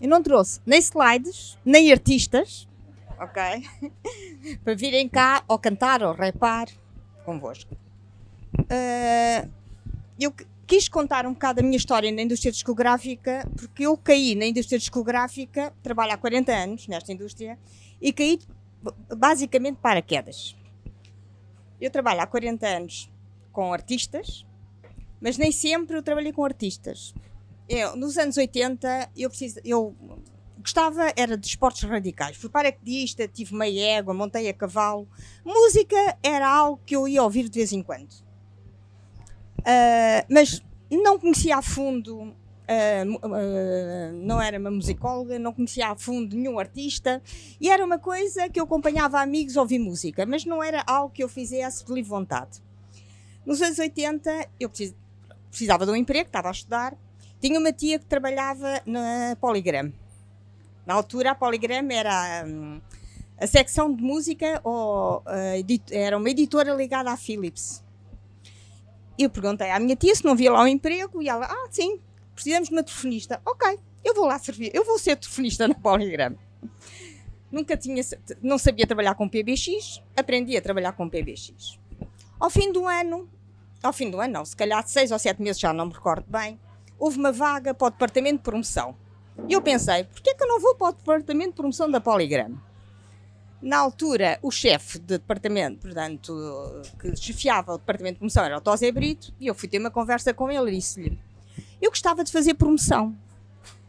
[0.00, 2.66] Eu não trouxe nem slides, nem artistas,
[3.18, 3.42] ok?
[4.64, 6.68] Para virem cá ou cantar ou rapar
[7.24, 7.74] convosco.
[8.58, 9.50] Uh,
[10.18, 10.32] eu
[10.66, 14.78] quis contar um bocado a minha história na indústria discográfica, porque eu caí na indústria
[14.78, 17.58] discográfica, trabalho há 40 anos nesta indústria,
[18.00, 18.38] e caí
[19.14, 20.56] basicamente para quedas.
[21.80, 23.10] Eu trabalho há 40 anos
[23.52, 24.46] com artistas,
[25.20, 27.14] mas nem sempre eu trabalhei com artistas.
[27.68, 29.30] Eu, nos anos 80, eu,
[29.64, 29.96] eu
[30.58, 32.36] gostava era de esportes radicais.
[32.36, 35.08] Fui paraquedista, tive meia égua, montei a cavalo.
[35.44, 38.12] Música era algo que eu ia ouvir de vez em quando.
[39.60, 42.34] Uh, mas não conhecia a fundo,
[42.70, 47.22] uh, não era uma musicóloga, não conhecia a fundo nenhum artista
[47.60, 51.22] e era uma coisa que eu acompanhava amigos ouvir música, mas não era algo que
[51.22, 52.62] eu fizesse de livre vontade.
[53.44, 54.70] Nos anos 80 eu
[55.48, 56.96] precisava de um emprego, estava a estudar,
[57.40, 59.92] tinha uma tia que trabalhava na Polygram.
[60.86, 62.80] Na altura a Polygram era um,
[63.38, 65.22] a secção de música ou
[65.90, 67.82] era uma editora ligada à Philips
[69.24, 72.00] eu perguntei à minha tia se não havia lá um emprego e ela, ah, sim,
[72.40, 73.40] precisamos de uma telefonista.
[73.44, 76.36] Ok, eu vou lá servir, eu vou ser telefonista na Polygram.
[77.52, 78.02] Nunca tinha,
[78.40, 81.78] não sabia trabalhar com PBX, aprendi a trabalhar com PBX.
[82.38, 83.28] Ao fim do ano,
[83.82, 86.24] ao fim do ano não, se calhar seis ou sete meses, já não me recordo
[86.28, 86.58] bem,
[86.98, 88.96] houve uma vaga para o departamento de promoção.
[89.46, 92.58] E eu pensei, porquê que eu não vou para o departamento de promoção da Polygram?
[93.60, 96.32] Na altura, o chefe de departamento, portanto,
[96.98, 99.90] que chefiava o departamento de promoção era o Tosé Brito, e eu fui ter uma
[99.90, 101.18] conversa com ele e disse-lhe:
[101.80, 103.16] Eu gostava de fazer promoção.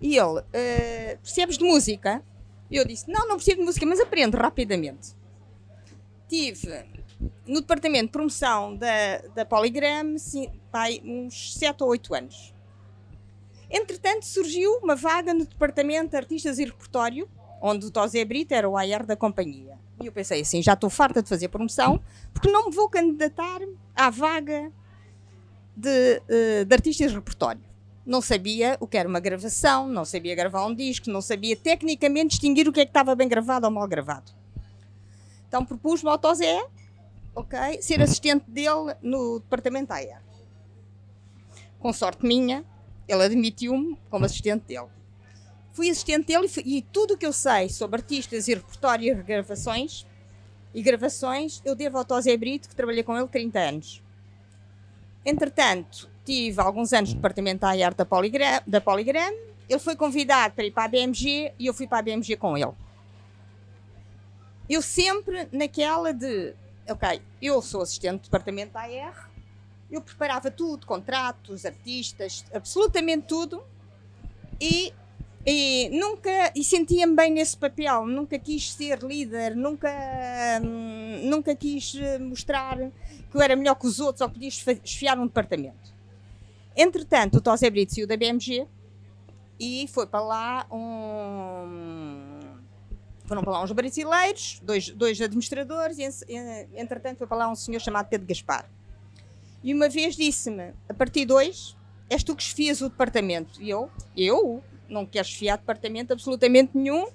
[0.00, 2.22] E ele, uh, percebes de música?
[2.70, 5.14] E eu disse: Não, não percebo de música, mas aprendo rapidamente.
[6.28, 6.84] Tive
[7.46, 10.16] no departamento de promoção da, da Polygram
[11.04, 12.54] uns 7 ou 8 anos.
[13.70, 17.28] Entretanto, surgiu uma vaga no departamento de artistas e repertório
[17.66, 19.78] onde o Tosé Brito era o AR da companhia.
[20.02, 21.98] E eu pensei assim, já estou farta de fazer promoção,
[22.32, 23.60] porque não me vou candidatar
[23.96, 24.70] à vaga
[25.74, 27.62] de, uh, de artistas de repertório.
[28.04, 32.30] Não sabia o que era uma gravação, não sabia gravar um disco, não sabia tecnicamente
[32.30, 34.32] distinguir o que é que estava bem gravado ou mal gravado.
[35.48, 36.66] Então propus-me ao Tosé,
[37.34, 40.22] ok, ser assistente dele no departamento AR.
[41.78, 42.64] Com sorte minha,
[43.08, 44.88] ele admitiu-me como assistente dele
[45.74, 49.22] fui assistente dele e, e tudo o que eu sei sobre artistas e repertório e
[49.22, 50.06] gravações
[50.72, 54.02] e gravações eu devo ao Tosé Brito, que trabalhei com ele 30 anos.
[55.24, 59.34] Entretanto, tive alguns anos no departamento da Polygram, da Polygram.
[59.68, 62.56] Ele foi convidado para ir para a BMG e eu fui para a BMG com
[62.56, 62.72] ele.
[64.68, 66.54] Eu sempre naquela de,
[66.88, 69.30] ok, eu sou assistente do departamento da AR,
[69.90, 73.62] eu preparava tudo, contratos, artistas, absolutamente tudo,
[74.60, 74.92] e
[75.46, 79.90] e nunca e sentia-me bem nesse papel, nunca quis ser líder, nunca,
[80.62, 85.18] hum, nunca quis mostrar que eu era melhor que os outros ou que podia esfiar
[85.18, 85.92] um departamento.
[86.76, 88.66] Entretanto, o Tosé saiu da BMG
[89.58, 92.40] e foi para lá um.
[93.26, 95.98] Foram para lá uns brasileiros, dois, dois administradores,
[96.28, 98.68] e entretanto foi para lá um senhor chamado Pedro Gaspar.
[99.62, 101.76] E uma vez disse-me: a partir de hoje,
[102.10, 103.62] és tu que esfias o departamento.
[103.62, 107.06] E eu, eu, não quero esfiar departamento absolutamente nenhum,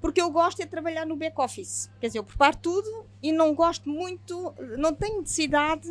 [0.00, 1.90] porque eu gosto de trabalhar no back-office.
[2.00, 5.88] Quer dizer, eu preparo tudo e não gosto muito, não tenho necessidade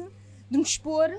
[0.49, 1.09] de me expor,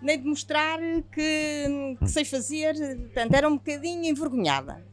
[0.00, 0.78] nem de mostrar
[1.12, 2.74] que, que sei fazer.
[2.74, 4.84] Portanto, era um bocadinho envergonhada.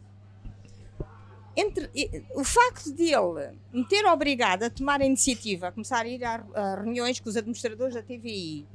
[1.55, 1.89] Entre,
[2.33, 6.23] o facto de ele me ter obrigado a tomar a iniciativa, a começar a ir
[6.23, 8.65] a, a reuniões com os administradores da TVI,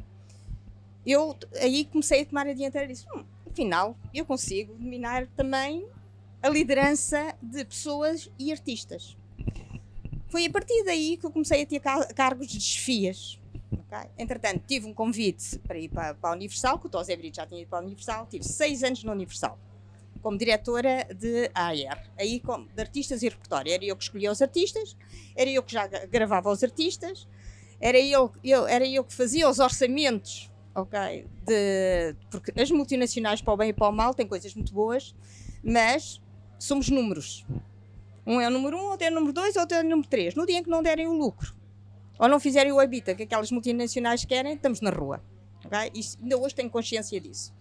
[1.05, 5.89] eu aí comecei a tomar a dianteira e disse: hum, afinal, eu consigo dominar também
[6.43, 9.17] a liderança de pessoas e artistas.
[10.29, 11.81] Foi a partir daí que eu comecei a ter
[12.15, 13.41] cargos de desfias.
[13.91, 14.11] Okay?
[14.19, 17.47] Entretanto, tive um convite para ir para, para a Universal, que o Tosé Brito já
[17.47, 19.59] tinha ido para a Universal, tive seis anos na Universal,
[20.21, 23.73] como diretora de AR, aí como, de artistas e repertório.
[23.73, 24.97] Era eu que escolhia os artistas,
[25.35, 27.27] era eu que já gravava os artistas,
[27.81, 30.51] era eu, eu, era eu que fazia os orçamentos
[30.81, 31.27] ok?
[31.45, 35.15] De, porque as multinacionais, para o bem e para o mal, têm coisas muito boas,
[35.63, 36.21] mas
[36.59, 37.45] somos números.
[38.27, 40.35] Um é o número um, outro é o número dois, outro é o número três.
[40.35, 41.55] No dia em que não derem o lucro,
[42.19, 45.23] ou não fizerem o habita que aquelas multinacionais querem, estamos na rua.
[45.65, 45.91] Okay?
[45.95, 47.55] Isso, ainda hoje tenho consciência disso.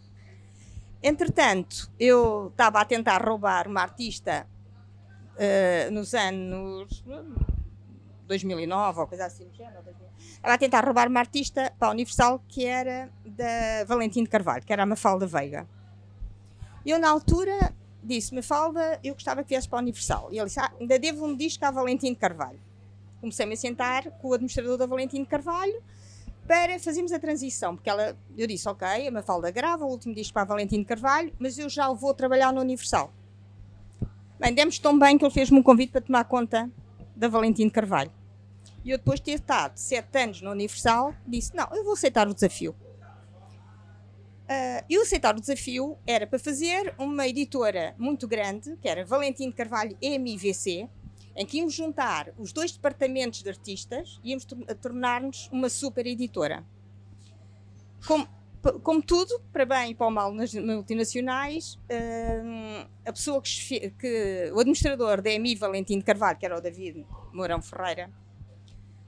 [1.02, 4.48] Entretanto, eu estava a tentar roubar uma artista
[5.36, 7.04] uh, nos anos
[8.26, 9.48] 2009 ou coisa assim.
[10.20, 14.66] Estava a tentar roubar uma artista para a Universal que era da Valentim de Carvalho,
[14.66, 15.68] que era a Mafalda Veiga.
[16.86, 17.74] Eu, na altura,
[18.04, 20.30] disse: Mafalda, eu gostava que viesse para a Universal.
[20.32, 22.60] E ele disse: ah, ainda devo um disco à Valentim de Carvalho.
[23.20, 25.82] Comecei-me a sentar com o administrador da Valentim de Carvalho
[26.48, 30.34] para fazermos a transição, porque ela, eu disse, ok, a Mafalda grava o último disco
[30.34, 33.12] para a Valentim de Carvalho, mas eu já vou trabalhar no Universal.
[34.40, 36.72] Bem, demos tão bem que ele fez-me um convite para tomar conta
[37.16, 38.12] da Valentim de Carvalho.
[38.86, 42.28] E eu, depois de ter estado sete anos no Universal, disse: Não, eu vou aceitar
[42.28, 42.74] o desafio.
[44.48, 49.50] Uh, eu aceitar o desafio era para fazer uma editora muito grande, que era Valentim
[49.50, 50.88] de Carvalho MIVC,
[51.38, 54.46] em que íamos juntar os dois departamentos de artistas e íamos
[54.82, 56.66] tornar-nos uma super editora.
[58.08, 58.28] Como,
[58.82, 64.60] como tudo, para bem e para mal nas multinacionais, uh, a pessoa que, que, o
[64.60, 68.12] administrador da EMI Valentim de Carvalho, que era o David Mourão Ferreira,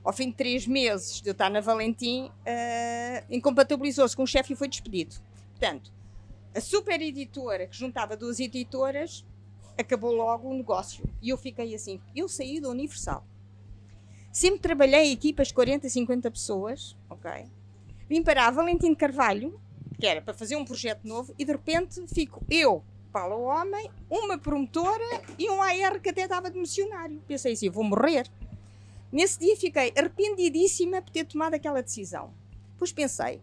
[0.04, 4.54] ao fim de três meses de eu estar na Valentim, uh, incompatibilizou-se com o chefe
[4.54, 5.16] e foi despedido.
[5.50, 5.92] Portanto,
[6.56, 9.25] a super editora que juntava duas editoras
[9.80, 11.04] acabou logo o negócio.
[11.22, 12.00] E eu fiquei assim.
[12.16, 13.26] Eu saí da Universal.
[14.31, 17.46] Sempre trabalhei em equipas de 40, 50 pessoas, ok?
[18.08, 19.60] Vim para a Valentim Carvalho,
[20.00, 24.38] que era para fazer um projeto novo, e de repente fico eu, Paulo Homem, uma
[24.38, 27.22] promotora e um AR que até estava de missionário.
[27.28, 28.30] Pensei assim, vou morrer.
[29.12, 32.32] Nesse dia fiquei arrependidíssima por ter tomado aquela decisão.
[32.74, 33.42] Depois pensei,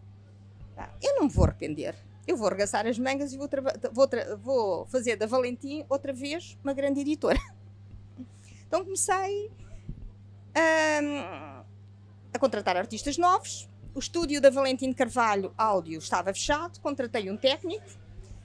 [0.77, 1.95] ah, eu não me vou arrepender.
[2.27, 3.47] Eu vou arregaçar as mangas e vou,
[3.93, 7.39] vou, vou fazer da Valentim outra vez uma grande editora.
[8.67, 9.49] Então comecei
[10.53, 11.63] a,
[12.33, 13.69] a contratar artistas novos.
[13.95, 17.85] O estúdio da Valentim Carvalho Áudio estava fechado, contratei um técnico,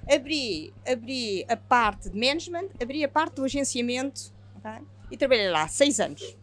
[0.08, 4.86] abri, abri a parte de management, abri a parte do agenciamento okay?
[5.10, 6.36] e trabalhei lá seis anos.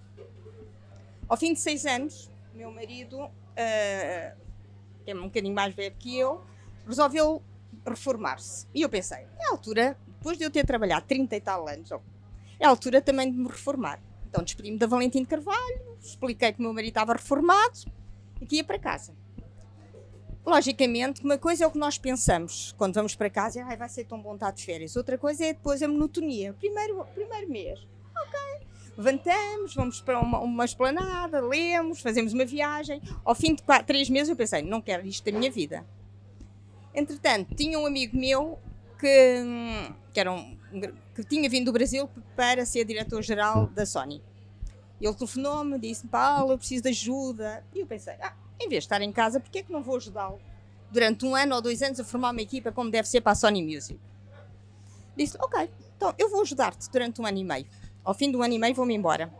[1.27, 4.37] Ao fim de seis anos, meu marido, uh,
[5.05, 6.43] que é um bocadinho mais velho que eu,
[6.89, 7.41] resolveu
[7.85, 8.67] reformar-se.
[8.73, 11.91] E eu pensei, é a altura, depois de eu ter trabalhado 30 e tal anos,
[12.59, 14.01] é a altura também de me reformar.
[14.27, 17.79] Então despedi-me da Valentim de Carvalho, expliquei que o meu marido estava reformado
[18.41, 19.13] e que ia para casa.
[20.45, 24.05] Logicamente, uma coisa é o que nós pensamos quando vamos para casa, e vai ser
[24.05, 24.95] tão bom estar de férias.
[24.95, 26.53] Outra coisa é depois a monotonia.
[26.53, 27.79] Primeiro, primeiro mês,
[28.15, 33.01] ok, levantamos, vamos para uma, uma esplanada, lemos, fazemos uma viagem.
[33.23, 35.85] Ao fim de quatro, três meses eu pensei, não quero isto da minha vida.
[36.99, 38.59] Entretanto, tinha um amigo meu
[38.99, 39.43] que,
[40.11, 40.57] que, era um,
[41.15, 44.21] que tinha vindo do Brasil para ser diretor-geral da Sony.
[44.99, 47.63] Ele telefonou-me, disse-me, Paulo, eu preciso de ajuda.
[47.73, 49.95] E eu pensei, ah, em vez de estar em casa, porquê é que não vou
[49.95, 50.41] ajudá-lo
[50.91, 53.35] durante um ano ou dois anos a formar uma equipa como deve ser para a
[53.35, 53.97] Sony Music?
[55.15, 57.65] Disse, ok, então eu vou ajudar-te durante um ano e meio.
[58.03, 59.33] Ao fim do ano e meio vou-me embora.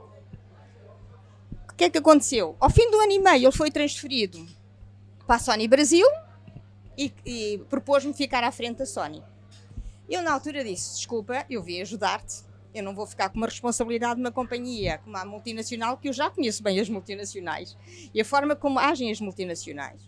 [1.70, 2.56] O que é que aconteceu?
[2.58, 4.48] Ao fim do ano e meio ele foi transferido
[5.28, 6.08] para a Sony Brasil
[7.00, 9.24] e, e propôs-me ficar à frente da Sony.
[10.10, 12.44] Eu, na altura, disse: Desculpa, eu vim ajudar-te.
[12.76, 16.14] Eu não vou ficar com uma responsabilidade de uma companhia como a multinacional, que eu
[16.14, 17.76] já conheço bem as multinacionais
[18.14, 20.02] e a forma como agem as multinacionais.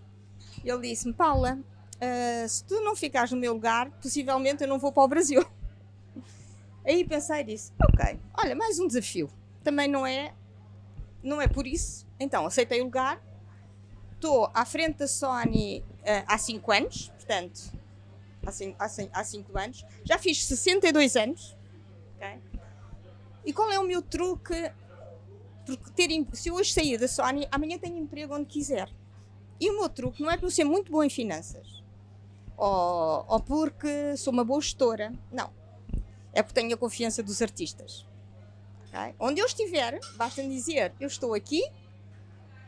[0.63, 4.91] Ele disse-me: Paula, uh, se tu não ficares no meu lugar, possivelmente eu não vou
[4.91, 5.45] para o Brasil.
[6.85, 9.29] Aí pensei e disse: Ok, olha, mais um desafio.
[9.63, 10.33] Também não é,
[11.23, 12.05] não é por isso.
[12.19, 13.21] Então aceitei o lugar
[14.21, 17.71] estou à frente da Sony uh, há 5 anos, portanto,
[19.13, 19.83] há 5 anos.
[20.05, 21.57] Já fiz 62 anos.
[22.15, 22.39] Okay?
[23.43, 24.71] E qual é o meu truque?
[25.65, 28.89] Porque ter, se eu hoje sair da Sony, amanhã tenho emprego onde quiser.
[29.59, 31.81] E o meu truque não é por ser muito boa em finanças
[32.61, 35.11] ou, ou porque sou uma boa gestora.
[35.31, 35.51] Não.
[36.31, 38.05] É porque tenho a confiança dos artistas.
[38.87, 39.15] Okay?
[39.19, 41.63] Onde eu estiver, basta dizer: eu estou aqui,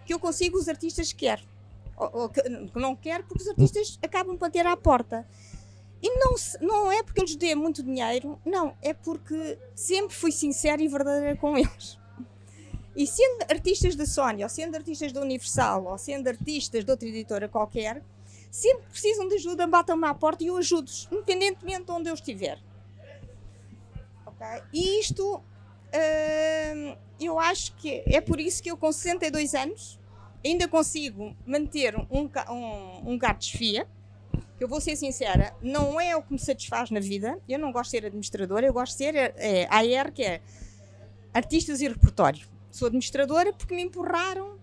[0.06, 1.44] que eu consigo os artistas que quero.
[1.96, 2.42] Ou, ou que,
[2.76, 5.28] não quero porque os artistas acabam por ter à porta.
[6.02, 10.34] E não, não é porque eu lhes dê muito dinheiro, não, é porque sempre fui
[10.34, 11.98] sincera e verdadeira com eles.
[12.96, 17.08] E sendo artistas da Sony, ou sendo artistas da Universal, ou sendo artistas de outra
[17.08, 18.04] editora qualquer,
[18.52, 22.60] sempre precisam de ajuda, batam-me à porta e eu ajudo-os, independentemente de onde eu estiver.
[24.28, 24.62] Okay?
[24.72, 25.42] E isto
[25.94, 30.00] Uh, eu acho que é por isso que eu, com 62 anos,
[30.44, 33.88] ainda consigo manter um, um, um de desfia.
[34.58, 37.40] Que eu vou ser sincera, não é o que me satisfaz na vida.
[37.50, 40.42] Eu não gosto de ser administradora, eu gosto de ser é, AR, que é
[41.34, 42.48] artistas e repertório.
[42.72, 44.58] Sou administradora porque me empurraram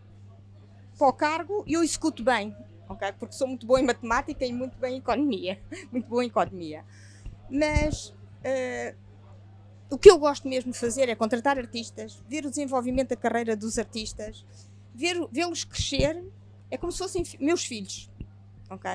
[0.96, 2.54] para o cargo e eu executo bem,
[2.88, 3.12] ok?
[3.18, 5.60] Porque sou muito boa em matemática e muito bem em economia.
[5.90, 6.84] Muito boa em economia.
[7.49, 8.08] Mas.
[8.44, 9.10] Uh,
[9.90, 13.56] o que eu gosto mesmo de fazer é contratar artistas, ver o desenvolvimento da carreira
[13.56, 14.44] dos artistas,
[14.94, 16.23] vê-los crescer,
[16.70, 18.09] é como se fossem meus filhos.
[18.70, 18.88] Ok?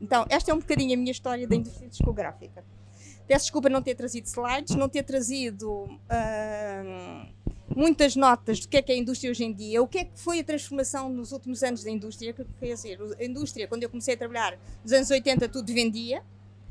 [0.00, 2.64] Então, esta é um bocadinho a minha história da indústria discográfica.
[3.26, 7.32] Peço desculpa não ter trazido slides, não ter trazido uh,
[7.76, 10.04] muitas notas do que é que é a indústria hoje em dia, o que é
[10.04, 12.32] que foi a transformação nos últimos anos da indústria.
[12.32, 16.22] Quer dizer, a indústria, quando eu comecei a trabalhar nos anos 80, tudo vendia,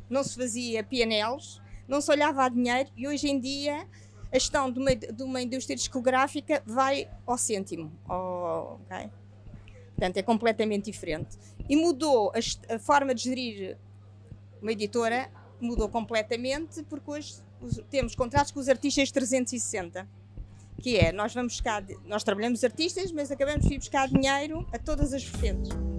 [0.09, 3.85] não se fazia PNLs, não se olhava a dinheiro e hoje em dia
[4.31, 7.91] a gestão de uma, de uma indústria discográfica vai ao cêntimo.
[8.07, 9.09] Ao, okay?
[9.89, 11.37] Portanto, é completamente diferente.
[11.67, 13.77] E mudou a, a, forma de gerir
[14.61, 15.29] uma editora,
[15.59, 20.07] mudou completamente, porque hoje os, temos contratos com os artistas 360.
[20.81, 24.79] Que é, nós vamos buscar, nós trabalhamos artistas, mas acabamos de ir buscar dinheiro a
[24.79, 25.90] todas as vertentes.